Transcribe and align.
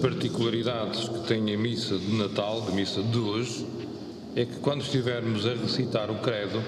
particularidades 0.00 1.08
que 1.08 1.20
tem 1.26 1.54
a 1.54 1.58
missa 1.58 1.98
de 1.98 2.14
Natal, 2.14 2.66
a 2.68 2.70
missa 2.70 3.02
de 3.02 3.18
hoje, 3.18 3.66
é 4.34 4.44
que 4.44 4.56
quando 4.60 4.82
estivermos 4.82 5.46
a 5.46 5.54
recitar 5.54 6.10
o 6.10 6.16
credo, 6.16 6.62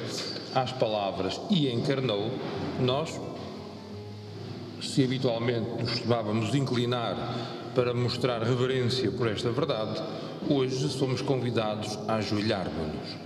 às 0.55 0.71
palavras 0.73 1.41
e 1.51 1.69
encarnou, 1.69 2.31
nós, 2.81 3.21
se 4.83 5.03
habitualmente 5.03 5.69
nos 5.81 5.91
costumávamos 5.91 6.55
inclinar 6.55 7.17
para 7.75 7.93
mostrar 7.93 8.43
reverência 8.43 9.11
por 9.11 9.29
esta 9.29 9.51
verdade, 9.51 10.01
hoje 10.49 10.89
somos 10.91 11.23
convidados 11.23 11.99
a 12.07 12.17
ajoelhar-nos. 12.17 13.25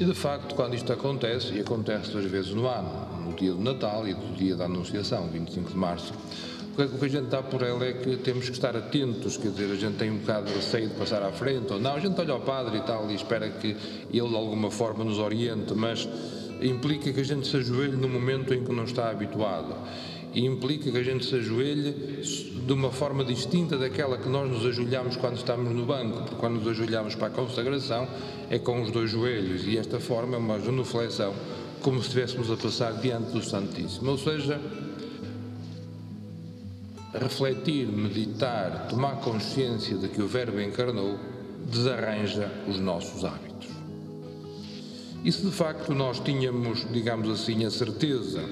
E 0.00 0.04
de 0.04 0.14
facto, 0.14 0.54
quando 0.54 0.74
isto 0.74 0.92
acontece, 0.92 1.54
e 1.54 1.60
acontece 1.60 2.10
duas 2.10 2.24
vezes 2.24 2.52
no 2.52 2.66
ano, 2.66 3.26
no 3.26 3.34
dia 3.34 3.52
do 3.52 3.60
Natal 3.60 4.06
e 4.08 4.14
no 4.14 4.34
dia 4.34 4.56
da 4.56 4.64
Anunciação, 4.64 5.28
25 5.28 5.70
de 5.70 5.76
março, 5.76 6.12
o 6.84 6.98
que 6.98 7.04
a 7.04 7.08
gente 7.08 7.28
dá 7.28 7.42
por 7.42 7.62
ela 7.62 7.84
é 7.84 7.92
que 7.92 8.16
temos 8.18 8.46
que 8.46 8.52
estar 8.52 8.76
atentos, 8.76 9.36
quer 9.36 9.50
dizer, 9.50 9.72
a 9.72 9.76
gente 9.76 9.96
tem 9.96 10.10
um 10.10 10.18
bocado 10.18 10.46
de 10.46 10.54
receio 10.54 10.88
de 10.88 10.94
passar 10.94 11.22
à 11.22 11.32
frente, 11.32 11.72
ou 11.72 11.80
não, 11.80 11.94
a 11.94 12.00
gente 12.00 12.20
olha 12.20 12.34
ao 12.34 12.40
padre 12.40 12.78
e 12.78 12.82
tal 12.82 13.10
e 13.10 13.14
espera 13.14 13.48
que 13.48 13.68
ele 14.12 14.28
de 14.28 14.34
alguma 14.36 14.70
forma 14.70 15.02
nos 15.04 15.18
oriente, 15.18 15.74
mas 15.74 16.06
implica 16.60 17.12
que 17.12 17.20
a 17.20 17.24
gente 17.24 17.46
se 17.46 17.56
ajoelhe 17.56 17.96
no 17.96 18.08
momento 18.08 18.52
em 18.52 18.62
que 18.64 18.72
não 18.72 18.84
está 18.84 19.10
habituado. 19.10 19.74
E 20.34 20.44
implica 20.44 20.90
que 20.90 20.98
a 20.98 21.02
gente 21.02 21.24
se 21.24 21.34
ajoelhe 21.34 22.20
de 22.66 22.72
uma 22.72 22.90
forma 22.90 23.24
distinta 23.24 23.78
daquela 23.78 24.18
que 24.18 24.28
nós 24.28 24.50
nos 24.50 24.66
ajoelhamos 24.66 25.16
quando 25.16 25.36
estamos 25.36 25.74
no 25.74 25.86
banco, 25.86 26.18
porque 26.18 26.34
quando 26.34 26.56
nos 26.56 26.68
ajoelhamos 26.68 27.14
para 27.14 27.28
a 27.28 27.30
consagração 27.30 28.06
é 28.50 28.58
com 28.58 28.82
os 28.82 28.90
dois 28.90 29.10
joelhos, 29.10 29.66
e 29.66 29.78
esta 29.78 29.98
forma 29.98 30.34
é 30.34 30.38
uma 30.38 30.60
genuflexão, 30.60 31.32
como 31.80 32.00
se 32.00 32.08
estivéssemos 32.08 32.50
a 32.50 32.56
passar 32.56 32.92
diante 33.00 33.30
do 33.30 33.42
Santíssimo. 33.42 34.10
Ou 34.10 34.18
seja, 34.18 34.60
refletir, 37.18 37.86
meditar, 37.86 38.88
tomar 38.88 39.16
consciência 39.16 39.96
de 39.96 40.08
que 40.08 40.22
o 40.22 40.26
Verbo 40.26 40.60
encarnou, 40.60 41.18
desarranja 41.70 42.50
os 42.68 42.78
nossos 42.78 43.24
hábitos. 43.24 43.68
E 45.24 45.32
se 45.32 45.42
de 45.42 45.50
facto 45.50 45.92
nós 45.94 46.20
tínhamos, 46.20 46.86
digamos 46.92 47.28
assim, 47.28 47.64
a 47.64 47.70
certeza 47.70 48.42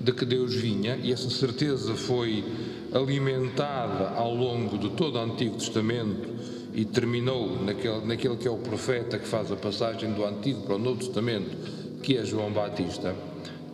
de 0.00 0.12
que 0.12 0.24
Deus 0.24 0.54
vinha, 0.54 0.96
e 0.96 1.12
essa 1.12 1.30
certeza 1.30 1.94
foi 1.94 2.44
alimentada 2.92 4.10
ao 4.16 4.34
longo 4.34 4.78
de 4.78 4.90
todo 4.90 5.16
o 5.16 5.20
Antigo 5.20 5.56
Testamento 5.56 6.28
e 6.74 6.84
terminou 6.84 7.62
naquele, 7.62 8.06
naquele 8.06 8.36
que 8.36 8.48
é 8.48 8.50
o 8.50 8.56
profeta 8.56 9.18
que 9.18 9.28
faz 9.28 9.52
a 9.52 9.56
passagem 9.56 10.12
do 10.12 10.24
Antigo 10.24 10.62
para 10.62 10.76
o 10.76 10.78
Novo 10.78 10.98
Testamento, 10.98 11.56
que 12.02 12.16
é 12.16 12.24
João 12.24 12.50
Batista, 12.50 13.14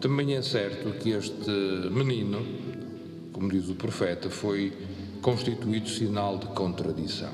também 0.00 0.34
é 0.34 0.42
certo 0.42 0.98
que 0.98 1.10
este 1.10 1.50
menino, 1.90 2.44
como 3.36 3.50
diz 3.50 3.68
o 3.68 3.74
profeta, 3.74 4.30
foi 4.30 4.72
constituído 5.20 5.90
sinal 5.90 6.38
de 6.38 6.46
contradição. 6.46 7.32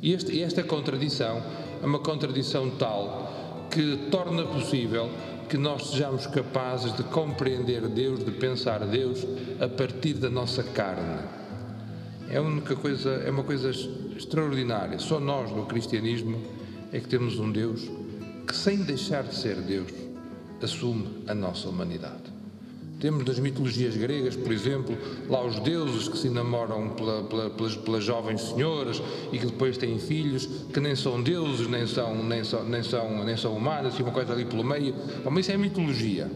E 0.00 0.12
este, 0.12 0.40
esta 0.40 0.62
contradição 0.62 1.42
é 1.82 1.84
uma 1.84 1.98
contradição 1.98 2.70
tal 2.70 3.66
que 3.68 3.96
torna 4.12 4.44
possível 4.44 5.10
que 5.48 5.58
nós 5.58 5.88
sejamos 5.90 6.28
capazes 6.28 6.96
de 6.96 7.02
compreender 7.02 7.88
Deus, 7.88 8.24
de 8.24 8.30
pensar 8.30 8.78
Deus 8.86 9.26
a 9.60 9.66
partir 9.66 10.14
da 10.14 10.30
nossa 10.30 10.62
carne. 10.62 11.18
É, 12.30 12.38
única 12.40 12.76
coisa, 12.76 13.10
é 13.10 13.30
uma 13.30 13.42
coisa 13.42 13.70
extraordinária. 14.16 15.00
Só 15.00 15.18
nós, 15.18 15.50
no 15.50 15.66
cristianismo, 15.66 16.40
é 16.92 17.00
que 17.00 17.08
temos 17.08 17.40
um 17.40 17.50
Deus 17.50 17.90
que, 18.46 18.54
sem 18.54 18.84
deixar 18.84 19.24
de 19.24 19.34
ser 19.34 19.56
Deus, 19.56 19.90
assume 20.62 21.24
a 21.26 21.34
nossa 21.34 21.68
humanidade. 21.68 22.33
Temos 23.04 23.22
nas 23.26 23.38
mitologias 23.38 23.94
gregas, 23.98 24.34
por 24.34 24.50
exemplo, 24.50 24.96
lá 25.28 25.44
os 25.44 25.60
deuses 25.60 26.08
que 26.08 26.16
se 26.16 26.30
namoram 26.30 26.88
pela, 26.88 27.22
pela, 27.24 27.50
pelas, 27.50 27.76
pelas, 27.76 28.02
jovens 28.02 28.40
senhoras 28.40 29.02
e 29.30 29.38
que 29.38 29.44
depois 29.44 29.76
têm 29.76 29.98
filhos 29.98 30.46
que 30.72 30.80
nem 30.80 30.96
são 30.96 31.22
deuses, 31.22 31.66
nem 31.68 31.86
são, 31.86 32.24
nem 32.24 32.42
são, 32.42 32.64
nem 32.64 32.82
são, 32.82 33.22
nem 33.22 33.36
são 33.36 33.54
humanos, 33.54 33.98
e 33.98 34.02
uma 34.02 34.10
coisa 34.10 34.32
ali 34.32 34.46
pelo 34.46 34.64
meio. 34.64 34.94
Bom, 35.22 35.38
isso 35.38 35.52
é 35.52 35.56
mitologia. 35.58 36.30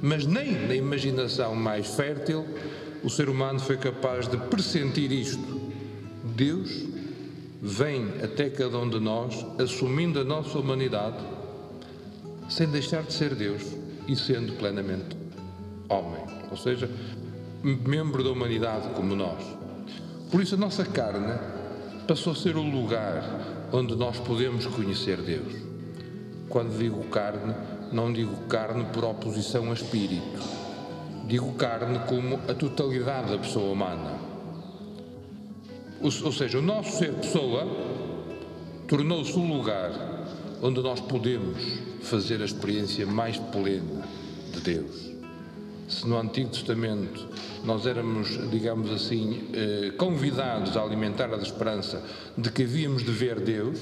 Mas 0.00 0.24
nem 0.24 0.68
na 0.68 0.74
imaginação 0.76 1.56
mais 1.56 1.88
fértil 1.96 2.46
o 3.02 3.10
ser 3.10 3.28
humano 3.28 3.58
foi 3.58 3.76
capaz 3.76 4.28
de 4.28 4.36
pressentir 4.36 5.10
isto. 5.10 5.60
Deus 6.22 6.84
vem 7.60 8.06
até 8.22 8.48
cada 8.48 8.78
um 8.78 8.88
de 8.88 9.00
nós, 9.00 9.44
assumindo 9.58 10.20
a 10.20 10.24
nossa 10.24 10.60
humanidade, 10.60 11.18
sem 12.48 12.68
deixar 12.68 13.02
de 13.02 13.12
ser 13.12 13.34
Deus 13.34 13.62
e 14.06 14.14
sendo 14.14 14.52
plenamente 14.52 15.18
homem, 15.88 16.22
ou 16.50 16.56
seja, 16.56 16.90
membro 17.62 18.22
da 18.22 18.30
humanidade 18.30 18.88
como 18.90 19.16
nós. 19.16 19.42
Por 20.30 20.42
isso, 20.42 20.54
a 20.54 20.58
nossa 20.58 20.84
carne 20.84 21.38
passou 22.06 22.32
a 22.32 22.36
ser 22.36 22.56
o 22.56 22.62
lugar 22.62 23.68
onde 23.72 23.96
nós 23.96 24.18
podemos 24.18 24.66
conhecer 24.66 25.16
Deus. 25.18 25.54
Quando 26.48 26.78
digo 26.78 27.02
carne, 27.04 27.54
não 27.92 28.12
digo 28.12 28.36
carne 28.46 28.84
por 28.92 29.04
oposição 29.04 29.70
a 29.70 29.74
espírito. 29.74 30.40
Digo 31.26 31.52
carne 31.54 31.98
como 32.06 32.38
a 32.48 32.54
totalidade 32.54 33.30
da 33.30 33.38
pessoa 33.38 33.72
humana. 33.72 34.18
Ou 36.00 36.32
seja, 36.32 36.58
o 36.58 36.62
nosso 36.62 36.96
ser 36.96 37.12
pessoa 37.14 37.66
tornou-se 38.86 39.36
o 39.36 39.46
lugar 39.46 39.90
onde 40.62 40.80
nós 40.80 41.00
podemos 41.00 41.58
fazer 42.02 42.40
a 42.40 42.44
experiência 42.44 43.06
mais 43.06 43.36
plena 43.36 44.04
de 44.52 44.60
Deus 44.60 45.17
se 45.88 46.06
no 46.06 46.18
Antigo 46.18 46.50
Testamento 46.50 47.26
nós 47.64 47.86
éramos, 47.86 48.50
digamos 48.50 48.90
assim, 48.90 49.48
eh, 49.52 49.92
convidados 49.96 50.76
a 50.76 50.82
alimentar 50.82 51.32
a 51.32 51.38
esperança 51.38 52.04
de 52.36 52.50
que 52.50 52.62
havíamos 52.62 53.02
de 53.02 53.10
ver 53.10 53.40
Deus, 53.40 53.78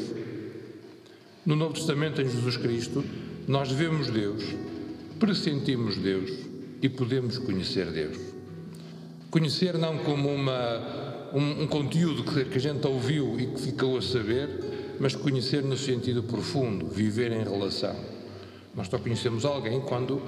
no 1.44 1.54
Novo 1.54 1.74
Testamento, 1.74 2.20
em 2.20 2.28
Jesus 2.28 2.56
Cristo, 2.56 3.04
nós 3.46 3.70
vemos 3.70 4.10
Deus, 4.10 4.42
pressentimos 5.20 5.96
Deus 5.96 6.30
e 6.82 6.88
podemos 6.88 7.38
conhecer 7.38 7.86
Deus. 7.92 8.16
Conhecer 9.30 9.78
não 9.78 9.98
como 9.98 10.28
uma, 10.28 11.30
um, 11.32 11.62
um 11.62 11.66
conteúdo 11.66 12.24
que, 12.24 12.46
que 12.46 12.58
a 12.58 12.60
gente 12.60 12.86
ouviu 12.86 13.38
e 13.38 13.46
que 13.46 13.60
ficou 13.60 13.96
a 13.98 14.02
saber, 14.02 14.96
mas 14.98 15.14
conhecer 15.14 15.62
no 15.62 15.76
sentido 15.76 16.22
profundo, 16.22 16.86
viver 16.86 17.30
em 17.32 17.44
relação. 17.44 17.94
Nós 18.74 18.88
só 18.88 18.98
conhecemos 18.98 19.44
alguém 19.44 19.80
quando 19.80 20.20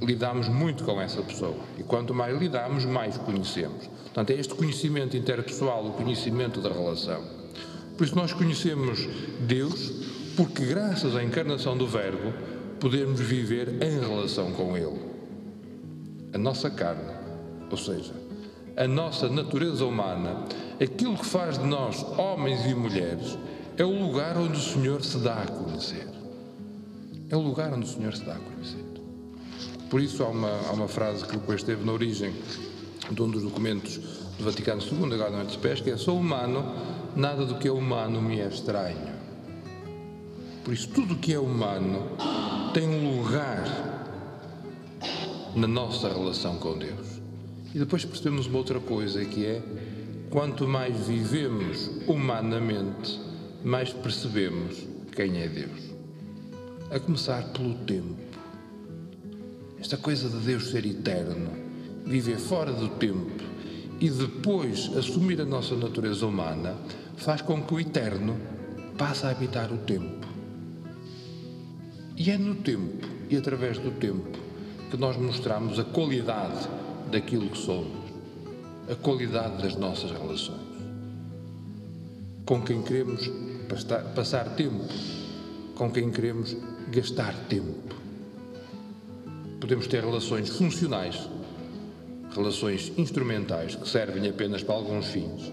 lidamos 0.00 0.48
muito 0.48 0.84
com 0.84 1.00
essa 1.00 1.22
pessoa. 1.22 1.56
E 1.78 1.82
quanto 1.82 2.14
mais 2.14 2.38
lidamos, 2.38 2.84
mais 2.84 3.16
conhecemos. 3.18 3.86
Portanto, 4.04 4.30
é 4.30 4.34
este 4.34 4.54
conhecimento 4.54 5.16
interpessoal, 5.16 5.86
o 5.86 5.92
conhecimento 5.92 6.60
da 6.60 6.70
relação. 6.70 7.22
Por 7.96 8.04
isso, 8.04 8.16
nós 8.16 8.32
conhecemos 8.32 9.06
Deus, 9.40 9.92
porque 10.36 10.64
graças 10.64 11.14
à 11.14 11.22
encarnação 11.22 11.76
do 11.76 11.86
Verbo, 11.86 12.32
podemos 12.80 13.20
viver 13.20 13.82
em 13.82 14.00
relação 14.00 14.52
com 14.52 14.76
Ele. 14.76 14.98
A 16.32 16.38
nossa 16.38 16.70
carne, 16.70 17.12
ou 17.70 17.76
seja, 17.76 18.14
a 18.76 18.88
nossa 18.88 19.28
natureza 19.28 19.84
humana, 19.84 20.44
aquilo 20.82 21.16
que 21.16 21.26
faz 21.26 21.58
de 21.58 21.66
nós 21.66 22.02
homens 22.18 22.64
e 22.64 22.74
mulheres, 22.74 23.36
é 23.76 23.84
o 23.84 23.90
lugar 23.90 24.36
onde 24.38 24.58
o 24.58 24.60
Senhor 24.60 25.04
se 25.04 25.18
dá 25.18 25.42
a 25.42 25.46
conhecer. 25.46 26.08
É 27.28 27.36
o 27.36 27.40
lugar 27.40 27.72
onde 27.74 27.84
o 27.84 27.88
Senhor 27.88 28.14
se 28.14 28.24
dá 28.24 28.32
a 28.32 28.38
conhecer. 28.38 28.89
Por 29.90 30.00
isso 30.00 30.22
há 30.22 30.28
uma, 30.28 30.68
há 30.68 30.72
uma 30.72 30.86
frase 30.86 31.24
que 31.24 31.32
depois 31.32 31.60
esteve 31.60 31.84
na 31.84 31.92
origem 31.92 32.32
de 33.10 33.20
um 33.20 33.28
dos 33.28 33.42
documentos 33.42 33.96
do 34.38 34.44
Vaticano 34.44 34.80
II, 34.80 35.12
agora 35.12 35.30
não 35.30 35.40
é 35.40 35.44
de 35.44 35.58
que 35.58 35.90
é 35.90 35.96
sou 35.96 36.16
humano, 36.16 36.64
nada 37.16 37.44
do 37.44 37.56
que 37.56 37.66
é 37.66 37.72
humano 37.72 38.22
me 38.22 38.40
é 38.40 38.46
estranho. 38.46 39.10
Por 40.64 40.72
isso 40.72 40.88
tudo 40.90 41.14
o 41.14 41.16
que 41.16 41.34
é 41.34 41.38
humano 41.40 42.16
tem 42.72 42.88
um 42.88 43.20
lugar 43.20 43.64
na 45.56 45.66
nossa 45.66 46.08
relação 46.08 46.56
com 46.58 46.78
Deus. 46.78 47.20
E 47.74 47.78
depois 47.80 48.04
percebemos 48.04 48.46
uma 48.46 48.58
outra 48.58 48.78
coisa 48.78 49.24
que 49.24 49.44
é 49.44 49.60
quanto 50.30 50.68
mais 50.68 50.96
vivemos 51.08 51.90
humanamente, 52.06 53.20
mais 53.64 53.92
percebemos 53.92 54.86
quem 55.16 55.42
é 55.42 55.48
Deus. 55.48 55.90
A 56.92 57.00
começar 57.00 57.42
pelo 57.48 57.74
tempo. 57.74 58.29
Esta 59.80 59.96
coisa 59.96 60.28
de 60.28 60.36
Deus 60.44 60.70
ser 60.70 60.84
eterno, 60.84 61.50
viver 62.04 62.38
fora 62.38 62.70
do 62.70 62.88
tempo 62.88 63.42
e 63.98 64.10
depois 64.10 64.94
assumir 64.94 65.40
a 65.40 65.44
nossa 65.44 65.74
natureza 65.74 66.26
humana, 66.26 66.76
faz 67.16 67.40
com 67.40 67.62
que 67.62 67.74
o 67.74 67.80
eterno 67.80 68.36
passe 68.98 69.24
a 69.24 69.30
habitar 69.30 69.72
o 69.72 69.78
tempo. 69.78 70.26
E 72.14 72.30
é 72.30 72.36
no 72.36 72.56
tempo 72.56 73.06
e 73.30 73.36
através 73.36 73.78
do 73.78 73.90
tempo 73.92 74.38
que 74.90 74.96
nós 74.98 75.16
mostramos 75.16 75.78
a 75.78 75.84
qualidade 75.84 76.68
daquilo 77.10 77.48
que 77.48 77.58
somos, 77.58 77.98
a 78.90 78.94
qualidade 78.94 79.62
das 79.62 79.76
nossas 79.76 80.10
relações. 80.10 80.60
Com 82.44 82.60
quem 82.60 82.82
queremos 82.82 83.30
passar 84.14 84.54
tempo, 84.56 84.84
com 85.74 85.90
quem 85.90 86.10
queremos 86.10 86.54
gastar 86.90 87.34
tempo. 87.48 87.99
Podemos 89.60 89.86
ter 89.86 90.02
relações 90.02 90.48
funcionais 90.48 91.28
relações 92.34 92.92
instrumentais 92.96 93.74
que 93.74 93.88
servem 93.88 94.28
apenas 94.28 94.62
para 94.62 94.74
alguns 94.74 95.06
fins, 95.06 95.52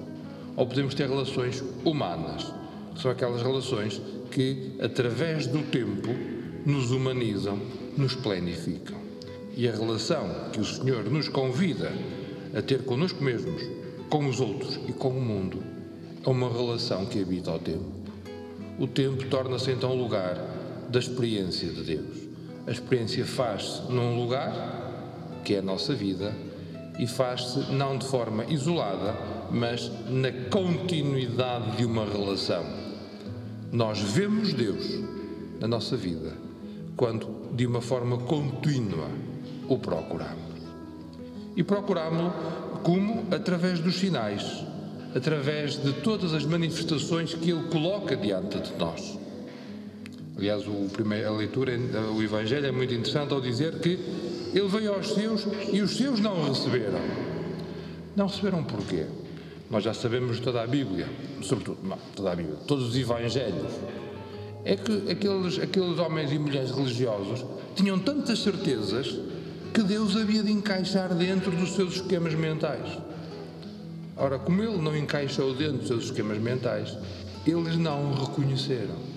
ou 0.56 0.66
podemos 0.66 0.94
ter 0.94 1.10
relações 1.10 1.64
humanas, 1.84 2.54
que 2.94 3.02
são 3.02 3.12
aquelas 3.12 3.42
relações 3.42 4.02
que, 4.32 4.74
através 4.80 5.48
do 5.48 5.64
tempo, 5.64 6.10
nos 6.66 6.92
humanizam, 6.92 7.60
nos 7.96 8.16
planificam. 8.16 8.98
E 9.56 9.68
a 9.68 9.72
relação 9.72 10.50
que 10.52 10.60
o 10.60 10.66
Senhor 10.66 11.04
nos 11.06 11.30
convida 11.30 11.92
a 12.56 12.62
ter 12.62 12.84
connosco 12.84 13.24
mesmos, 13.24 13.62
com 14.10 14.28
os 14.28 14.40
outros 14.40 14.80
e 14.88 14.94
com 14.94 15.10
o 15.10 15.22
mundo, 15.22 15.62
é 16.24 16.30
uma 16.30 16.50
relação 16.50 17.06
que 17.06 17.22
habita 17.22 17.52
ao 17.52 17.60
tempo. 17.60 17.92
O 18.80 18.88
tempo 18.88 19.26
torna-se 19.26 19.72
então 19.72 19.96
lugar 19.96 20.36
da 20.90 21.00
experiência 21.00 21.70
de 21.70 21.84
Deus. 21.84 22.27
A 22.68 22.72
experiência 22.72 23.26
faz-se 23.26 23.90
num 23.90 24.20
lugar, 24.20 25.42
que 25.46 25.56
é 25.56 25.60
a 25.60 25.62
nossa 25.62 25.94
vida, 25.94 26.36
e 27.00 27.08
faz-se 27.08 27.72
não 27.72 27.98
de 27.98 28.06
forma 28.06 28.44
isolada, 28.46 29.16
mas 29.50 29.90
na 30.10 30.32
continuidade 30.50 31.78
de 31.78 31.86
uma 31.86 32.06
relação. 32.06 32.66
Nós 33.72 34.00
vemos 34.00 34.54
Deus 34.54 35.00
na 35.62 35.68
nossa 35.68 35.96
vida 35.96 36.34
quando, 36.98 37.56
de 37.56 37.66
uma 37.66 37.80
forma 37.80 38.18
contínua, 38.18 39.08
o 39.70 39.78
procuramos. 39.78 40.58
E 41.56 41.64
procuramos 41.64 42.34
como? 42.84 43.28
Através 43.32 43.80
dos 43.80 43.96
sinais, 43.96 44.66
através 45.16 45.82
de 45.82 45.94
todas 46.02 46.34
as 46.34 46.44
manifestações 46.44 47.34
que 47.34 47.50
Ele 47.50 47.64
coloca 47.70 48.16
diante 48.16 48.60
de 48.60 48.76
nós. 48.78 49.18
Aliás, 50.38 50.64
primeiro, 50.94 51.30
a 51.30 51.32
leitura, 51.32 51.74
o 52.16 52.22
Evangelho 52.22 52.68
é 52.68 52.72
muito 52.72 52.94
interessante 52.94 53.34
ao 53.34 53.42
dizer 53.42 53.80
que 53.80 53.98
Ele 54.54 54.68
veio 54.68 54.94
aos 54.94 55.10
seus 55.10 55.48
e 55.74 55.82
os 55.82 55.98
seus 55.98 56.20
não 56.20 56.40
o 56.40 56.50
receberam. 56.50 57.00
Não 58.16 58.28
receberam 58.28 58.64
porquê? 58.64 59.06
Nós 59.70 59.84
já 59.84 59.96
sabemos 59.96 60.40
toda 60.40 60.62
a 60.62 60.68
Bíblia, 60.68 61.10
sobretudo, 61.42 61.80
não, 61.84 61.98
toda 62.16 62.32
a 62.32 62.36
Bíblia, 62.36 62.56
todos 62.68 62.90
os 62.90 62.96
Evangelhos. 62.96 63.72
É 64.64 64.76
que 64.76 65.10
aqueles, 65.10 65.60
aqueles 65.60 65.98
homens 65.98 66.32
e 66.32 66.38
mulheres 66.38 66.70
religiosos 66.70 67.44
tinham 67.76 67.98
tantas 67.98 68.40
certezas 68.40 69.20
que 69.74 69.82
Deus 69.82 70.16
havia 70.16 70.44
de 70.44 70.52
encaixar 70.52 71.16
dentro 71.16 71.52
dos 71.52 71.74
seus 71.74 71.96
esquemas 71.96 72.36
mentais. 72.36 72.98
Ora, 74.16 74.38
como 74.38 74.62
ele 74.64 74.78
não 74.78 74.96
encaixou 74.96 75.54
dentro 75.56 75.78
dos 75.78 75.88
seus 75.88 76.06
esquemas 76.06 76.38
mentais, 76.38 76.96
eles 77.46 77.76
não 77.76 78.12
o 78.12 78.26
reconheceram. 78.26 79.17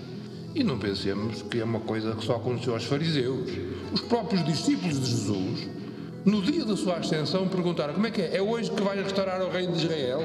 E 0.53 0.63
não 0.63 0.77
pensemos 0.77 1.41
que 1.43 1.59
é 1.59 1.63
uma 1.63 1.79
coisa 1.79 2.13
que 2.15 2.25
só 2.25 2.35
aconteceu 2.35 2.73
aos 2.73 2.83
fariseus. 2.83 3.49
Os 3.93 4.01
próprios 4.01 4.43
discípulos 4.45 4.99
de 4.99 5.09
Jesus 5.09 5.69
no 6.25 6.41
dia 6.41 6.65
da 6.65 6.75
sua 6.75 6.97
ascensão, 6.97 7.47
perguntaram: 7.47 7.93
como 7.93 8.07
é 8.07 8.11
que 8.11 8.21
é? 8.21 8.37
É 8.37 8.41
hoje 8.41 8.71
que 8.71 8.81
vai 8.81 9.01
restaurar 9.01 9.41
o 9.41 9.49
reino 9.49 9.73
de 9.73 9.85
Israel? 9.85 10.23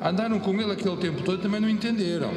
Andaram 0.00 0.40
com 0.40 0.52
ele 0.60 0.72
aquele 0.72 0.96
tempo 0.96 1.22
todo 1.22 1.38
e 1.38 1.42
também 1.42 1.60
não 1.60 1.68
entenderam. 1.68 2.30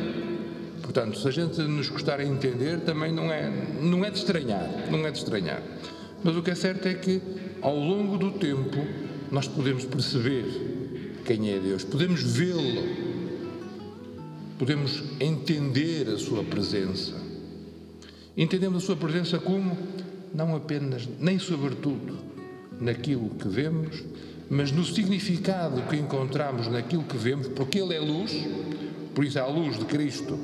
Portanto, 0.82 1.18
se 1.18 1.28
a 1.28 1.32
gente 1.32 1.60
nos 1.62 1.90
gostar 1.90 2.18
de 2.18 2.26
entender, 2.26 2.82
também 2.82 3.12
não 3.12 3.32
é, 3.32 3.52
não 3.82 4.06
é 4.06 4.12
de 4.12 4.20
estranhar, 4.20 4.70
não 4.92 5.06
é 5.06 5.12
de 5.12 5.18
estranhar. 5.18 5.62
Mas 6.24 6.36
o 6.36 6.44
que 6.44 6.52
é 6.52 6.56
certo 6.56 6.88
é 6.88 6.94
que, 6.94 7.22
ao 7.62 7.76
longo 7.76 8.18
do 8.18 8.32
tempo, 8.32 8.86
nós 9.32 9.48
podemos 9.48 9.84
perceber 9.84 11.22
quem 11.26 11.52
é 11.52 11.60
Deus, 11.60 11.84
podemos 11.84 12.22
vê-lo, 12.22 13.05
podemos 14.57 15.04
entender 15.19 16.07
a 16.10 16.18
sua 16.18 16.44
presença. 16.44 17.13
Entendemos 18.38 18.84
a 18.84 18.86
sua 18.86 18.96
presença 18.96 19.40
como 19.40 19.78
não 20.34 20.56
apenas, 20.56 21.07
nem 21.19 21.40
sobretudo, 21.40 22.18
naquilo 22.80 23.30
que 23.30 23.48
vemos, 23.48 24.04
mas 24.50 24.72
no 24.72 24.84
significado 24.84 25.81
que 25.84 25.96
encontramos 25.96 26.68
naquilo 26.68 27.04
que 27.04 27.18
vemos, 27.18 27.48
porque 27.48 27.80
Ele 27.80 27.96
é 27.96 28.00
luz, 28.00 28.34
por 29.13 29.24
isso, 29.24 29.40
à 29.40 29.48
luz 29.48 29.80
de 29.80 29.86
Cristo, 29.86 30.38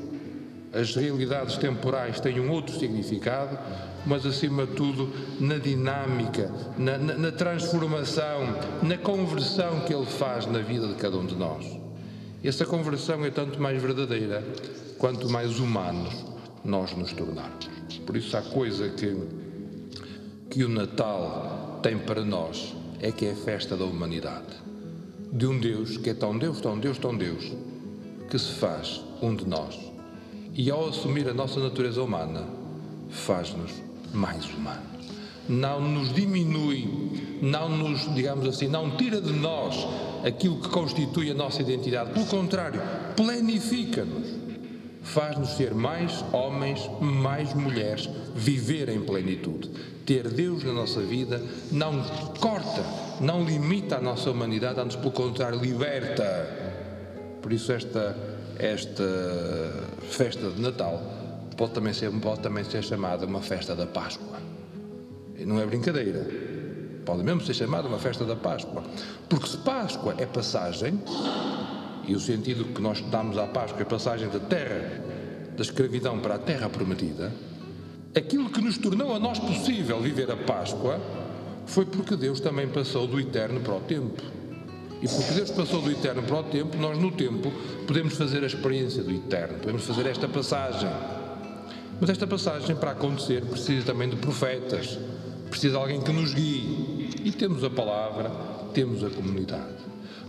as 0.73 0.95
realidades 0.95 1.57
temporais 1.57 2.21
têm 2.21 2.39
um 2.39 2.49
outro 2.49 2.77
significado, 2.79 3.59
mas 4.05 4.25
acima 4.25 4.65
de 4.65 4.73
tudo 4.73 5.11
na 5.39 5.57
dinâmica, 5.57 6.49
na, 6.77 6.97
na, 6.97 7.17
na 7.17 7.31
transformação, 7.31 8.57
na 8.81 8.97
conversão 8.97 9.81
que 9.81 9.93
Ele 9.93 10.05
faz 10.05 10.45
na 10.45 10.59
vida 10.59 10.87
de 10.87 10.95
cada 10.95 11.17
um 11.17 11.25
de 11.25 11.35
nós. 11.35 11.65
Essa 12.43 12.65
conversão 12.65 13.23
é 13.23 13.29
tanto 13.29 13.61
mais 13.61 13.79
verdadeira 13.79 14.43
quanto 14.97 15.29
mais 15.29 15.59
humanos 15.59 16.25
nós 16.65 16.91
nos 16.97 17.13
tornarmos. 17.13 17.69
Por 18.05 18.17
isso, 18.17 18.35
há 18.35 18.41
coisa 18.41 18.89
que, 18.89 19.15
que 20.49 20.63
o 20.63 20.69
Natal 20.69 21.79
tem 21.83 21.99
para 21.99 22.25
nós 22.25 22.75
é 22.99 23.11
que 23.11 23.27
é 23.27 23.31
a 23.33 23.35
festa 23.35 23.77
da 23.77 23.85
humanidade. 23.85 24.55
De 25.31 25.45
um 25.45 25.59
Deus 25.59 25.97
que 25.97 26.09
é 26.09 26.13
tão 26.15 26.35
Deus, 26.35 26.59
tão 26.59 26.79
Deus, 26.79 26.97
tão 26.97 27.15
Deus, 27.15 27.51
que 28.29 28.39
se 28.39 28.53
faz 28.53 29.01
um 29.21 29.35
de 29.35 29.47
nós. 29.47 29.77
E 30.55 30.71
ao 30.71 30.89
assumir 30.89 31.29
a 31.29 31.33
nossa 31.33 31.59
natureza 31.59 32.01
humana, 32.01 32.47
faz-nos 33.09 33.71
mais 34.11 34.45
humanos. 34.45 34.91
Não 35.51 35.81
nos 35.81 36.13
diminui, 36.13 36.87
não 37.41 37.67
nos, 37.69 38.13
digamos 38.15 38.47
assim, 38.47 38.67
não 38.67 38.95
tira 38.95 39.19
de 39.19 39.33
nós 39.33 39.75
aquilo 40.25 40.61
que 40.61 40.69
constitui 40.69 41.29
a 41.29 41.33
nossa 41.33 41.61
identidade. 41.61 42.11
Pelo 42.11 42.25
contrário, 42.25 42.81
planifica-nos 43.15 44.41
faz-nos 45.01 45.49
ser 45.57 45.73
mais 45.73 46.23
homens, 46.31 46.89
mais 46.99 47.53
mulheres, 47.53 48.09
viver 48.35 48.89
em 48.89 49.01
plenitude. 49.01 49.69
Ter 50.05 50.27
Deus 50.29 50.63
na 50.63 50.73
nossa 50.73 51.01
vida 51.01 51.41
não 51.71 52.03
corta, 52.39 52.83
não 53.19 53.43
limita 53.43 53.97
a 53.97 54.01
nossa 54.01 54.31
humanidade, 54.31 54.79
antes 54.79 54.95
pelo 54.95 55.11
contrário, 55.11 55.59
liberta. 55.59 56.47
Por 57.41 57.51
isso 57.51 57.71
esta, 57.71 58.15
esta 58.57 59.03
festa 60.09 60.49
de 60.49 60.61
Natal 60.61 61.01
pode 61.57 61.73
também, 61.73 61.93
ser, 61.93 62.11
pode 62.11 62.41
também 62.41 62.63
ser 62.63 62.83
chamada 62.83 63.25
uma 63.25 63.41
festa 63.41 63.75
da 63.75 63.85
Páscoa. 63.85 64.39
Não 65.45 65.59
é 65.59 65.65
brincadeira. 65.65 66.25
Pode 67.05 67.23
mesmo 67.23 67.41
ser 67.41 67.53
chamada 67.53 67.87
uma 67.87 67.99
festa 67.99 68.23
da 68.25 68.35
Páscoa. 68.35 68.83
Porque 69.27 69.47
se 69.47 69.57
Páscoa 69.57 70.15
é 70.17 70.25
passagem, 70.25 71.01
e 72.07 72.15
o 72.15 72.19
sentido 72.19 72.65
que 72.65 72.81
nós 72.81 73.01
damos 73.01 73.37
à 73.37 73.47
Páscoa 73.47 73.81
é 73.81 73.85
passagem 73.85 74.29
da 74.29 74.39
terra, 74.39 75.01
da 75.55 75.61
escravidão 75.61 76.19
para 76.19 76.35
a 76.35 76.39
terra 76.39 76.69
prometida, 76.69 77.31
aquilo 78.15 78.49
que 78.49 78.61
nos 78.61 78.77
tornou 78.77 79.15
a 79.15 79.19
nós 79.19 79.39
possível 79.39 79.99
viver 79.99 80.29
a 80.31 80.37
Páscoa 80.37 80.99
foi 81.65 81.85
porque 81.85 82.15
Deus 82.15 82.39
também 82.39 82.67
passou 82.67 83.07
do 83.07 83.19
eterno 83.19 83.59
para 83.61 83.75
o 83.75 83.79
tempo. 83.81 84.21
E 85.01 85.07
porque 85.07 85.33
Deus 85.33 85.49
passou 85.49 85.81
do 85.81 85.91
eterno 85.91 86.21
para 86.21 86.39
o 86.39 86.43
tempo, 86.43 86.77
nós 86.77 86.97
no 86.97 87.11
tempo 87.11 87.51
podemos 87.87 88.13
fazer 88.13 88.43
a 88.43 88.47
experiência 88.47 89.01
do 89.01 89.11
eterno, 89.11 89.57
podemos 89.59 89.83
fazer 89.83 90.05
esta 90.05 90.27
passagem. 90.27 90.89
Mas 92.01 92.09
esta 92.09 92.25
passagem, 92.25 92.75
para 92.75 92.91
acontecer, 92.91 93.45
precisa 93.45 93.85
também 93.85 94.09
de 94.09 94.15
profetas, 94.15 94.97
precisa 95.51 95.73
de 95.73 95.77
alguém 95.77 96.01
que 96.01 96.11
nos 96.11 96.33
guie. 96.33 97.11
E 97.23 97.31
temos 97.31 97.63
a 97.63 97.69
palavra, 97.69 98.31
temos 98.73 99.03
a 99.03 99.09
comunidade. 99.11 99.75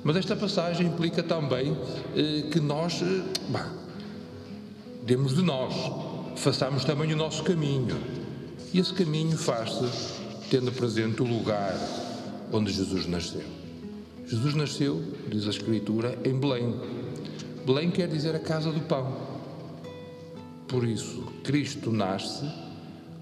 Mas 0.04 0.16
esta 0.16 0.36
passagem 0.36 0.86
implica 0.86 1.22
também 1.22 1.74
eh, 2.14 2.50
que 2.50 2.60
nós, 2.60 3.00
eh, 3.00 3.22
bah, 3.48 3.72
demos 5.02 5.34
de 5.34 5.40
nós, 5.40 5.72
façamos 6.36 6.84
também 6.84 7.10
o 7.14 7.16
nosso 7.16 7.42
caminho. 7.42 7.96
E 8.74 8.78
esse 8.78 8.92
caminho 8.92 9.38
faz-se 9.38 10.20
tendo 10.50 10.70
presente 10.72 11.22
o 11.22 11.24
lugar 11.24 11.74
onde 12.52 12.70
Jesus 12.70 13.06
nasceu. 13.06 13.44
Jesus 14.26 14.54
nasceu, 14.54 15.02
diz 15.26 15.46
a 15.46 15.50
Escritura, 15.50 16.18
em 16.22 16.38
Belém. 16.38 16.78
Belém 17.64 17.90
quer 17.90 18.08
dizer 18.08 18.36
a 18.36 18.40
casa 18.40 18.70
do 18.70 18.80
pão. 18.80 19.31
Por 20.72 20.84
isso, 20.84 21.22
Cristo 21.44 21.92
nasce 21.92 22.50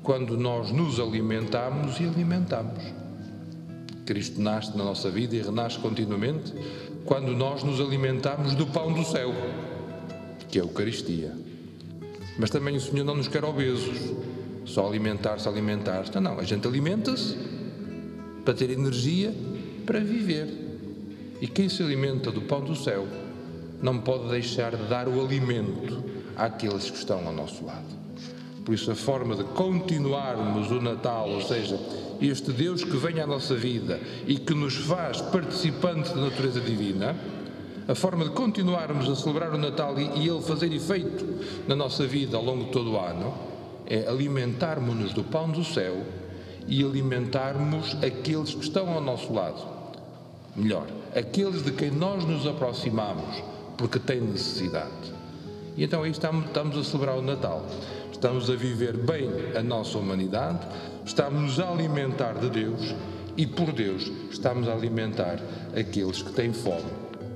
quando 0.04 0.38
nós 0.38 0.71
nos 0.71 1.00
alimentamos 1.00 1.99
e 1.99 2.04
alimentamos. 2.04 2.80
Cristo 4.07 4.40
nasce 4.40 4.78
na 4.78 4.85
nossa 4.85 5.11
vida 5.11 5.35
e 5.35 5.42
renasce 5.42 5.76
continuamente 5.80 6.54
quando 7.04 7.33
nós 7.33 7.64
nos 7.64 7.80
alimentamos 7.80 8.54
do 8.54 8.69
pão 8.69 8.92
do 8.92 9.04
céu, 9.04 9.35
que 10.49 10.61
é 10.61 10.62
a 10.62 10.64
Eucaristia. 10.64 11.37
Mas 12.38 12.50
também 12.50 12.76
o 12.76 12.80
Senhor 12.80 13.02
não 13.02 13.16
nos 13.16 13.26
quer 13.26 13.45
obesos, 13.45 13.99
só 14.64 14.87
alimentar-se, 14.87 15.49
alimentar-se. 15.49 16.14
Não, 16.14 16.21
não, 16.21 16.38
a 16.38 16.45
gente 16.45 16.69
alimenta-se 16.69 17.37
para 18.45 18.54
ter 18.54 18.71
energia 18.71 19.35
para 19.85 19.99
viver. 19.99 20.47
E 21.40 21.49
quem 21.49 21.69
se 21.69 21.83
alimenta 21.83 22.30
do 22.30 22.42
pão 22.42 22.61
do 22.61 22.76
céu 22.76 23.09
não 23.83 23.99
pode 23.99 24.28
deixar 24.28 24.76
de 24.76 24.85
dar 24.85 25.09
o 25.09 25.21
alimento 25.21 26.19
àqueles 26.40 26.90
que 26.90 26.97
estão 26.97 27.26
ao 27.26 27.32
nosso 27.32 27.64
lado. 27.64 28.00
Por 28.64 28.75
isso, 28.75 28.90
a 28.90 28.94
forma 28.94 29.37
de 29.37 29.44
continuarmos 29.44 30.70
o 30.70 30.80
Natal, 30.80 31.28
ou 31.28 31.42
seja, 31.42 31.78
este 32.20 32.50
Deus 32.50 32.82
que 32.82 32.97
vem 32.97 33.20
à 33.20 33.26
nossa 33.26 33.54
vida 33.54 34.00
e 34.26 34.38
que 34.38 34.54
nos 34.54 34.75
faz 34.76 35.20
participantes 35.20 36.12
da 36.12 36.20
natureza 36.20 36.61
divina, 36.61 37.16
a 37.87 37.94
forma 37.94 38.25
de 38.25 38.30
continuarmos 38.30 39.09
a 39.09 39.16
celebrar 39.16 39.52
o 39.52 39.59
Natal 39.59 39.99
e, 39.99 40.28
ele 40.28 40.40
fazer 40.40 40.73
efeito 40.73 41.26
na 41.66 41.75
nossa 41.75 42.06
vida 42.06 42.37
ao 42.37 42.44
longo 42.44 42.64
de 42.64 42.70
todo 42.70 42.92
o 42.92 42.99
ano, 42.99 43.35
é 43.87 44.06
alimentarmos-nos 44.06 45.12
do 45.12 45.25
pão 45.25 45.50
do 45.50 45.64
céu 45.64 45.97
e 46.68 46.85
alimentarmos 46.85 47.97
aqueles 48.02 48.54
que 48.54 48.62
estão 48.62 48.88
ao 48.92 49.00
nosso 49.00 49.32
lado. 49.32 49.61
melhor, 50.54 50.87
aqueles 51.14 51.62
de 51.64 51.73
quem 51.73 51.90
nós 51.90 52.25
nos 52.25 52.47
aproximamos 52.47 53.42
porque 53.76 53.99
têm 53.99 54.20
necessidade. 54.20 55.19
E 55.80 55.84
então 55.84 56.02
aí 56.02 56.10
estamos, 56.10 56.44
estamos 56.44 56.76
a 56.76 56.84
celebrar 56.84 57.16
o 57.16 57.22
Natal. 57.22 57.64
Estamos 58.12 58.50
a 58.50 58.54
viver 58.54 58.99
bem 58.99 59.30
a 59.58 59.62
nossa 59.62 59.96
humanidade, 59.96 60.58
estamos 61.06 61.58
a 61.58 61.70
alimentar 61.70 62.34
de 62.34 62.50
Deus 62.50 62.94
e 63.34 63.46
por 63.46 63.72
Deus 63.72 64.12
estamos 64.30 64.68
a 64.68 64.75
alimentar 64.75 65.40
aqueles 65.75 66.20
que 66.20 66.32
têm 66.32 66.52
fome, 66.52 66.84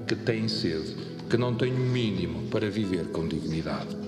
que 0.06 0.14
têm 0.14 0.46
sede, 0.46 0.94
que 1.30 1.38
não 1.38 1.54
têm 1.54 1.72
o 1.72 1.78
mínimo 1.78 2.46
para 2.50 2.68
viver 2.68 3.06
com 3.12 3.26
dignidade. 3.26 4.03